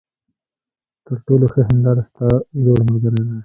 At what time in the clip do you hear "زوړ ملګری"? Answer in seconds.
2.63-3.21